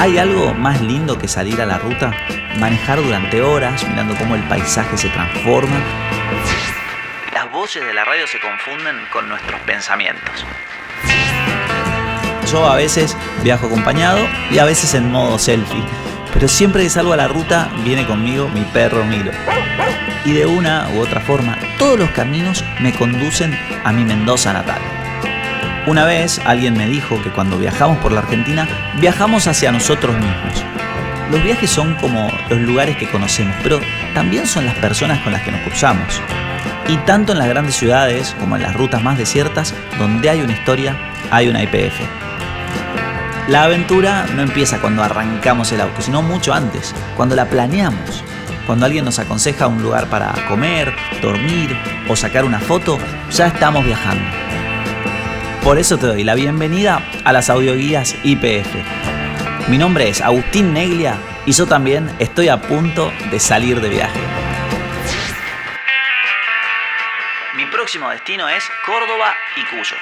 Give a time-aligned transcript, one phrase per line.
[0.00, 2.10] ¿Hay algo más lindo que salir a la ruta?
[2.56, 5.76] Manejar durante horas, mirando cómo el paisaje se transforma.
[7.34, 10.46] Las voces de la radio se confunden con nuestros pensamientos.
[12.50, 15.84] Yo a veces viajo acompañado y a veces en modo selfie.
[16.32, 19.32] Pero siempre que salgo a la ruta viene conmigo mi perro Milo.
[20.24, 24.99] Y de una u otra forma, todos los caminos me conducen a mi Mendoza natal.
[25.90, 28.64] Una vez alguien me dijo que cuando viajamos por la Argentina,
[29.00, 30.64] viajamos hacia nosotros mismos.
[31.32, 33.80] Los viajes son como los lugares que conocemos, pero
[34.14, 36.22] también son las personas con las que nos cruzamos.
[36.86, 40.52] Y tanto en las grandes ciudades como en las rutas más desiertas, donde hay una
[40.52, 40.96] historia,
[41.32, 41.98] hay una IPF.
[43.48, 48.22] La aventura no empieza cuando arrancamos el auto, sino mucho antes, cuando la planeamos.
[48.64, 51.76] Cuando alguien nos aconseja un lugar para comer, dormir
[52.08, 52.96] o sacar una foto,
[53.32, 54.39] ya estamos viajando.
[55.62, 59.68] Por eso te doy la bienvenida a las audioguías IPF.
[59.68, 64.20] Mi nombre es Agustín Neglia y yo también estoy a punto de salir de viaje.
[67.54, 69.96] Mi próximo destino es Córdoba y Cuyo.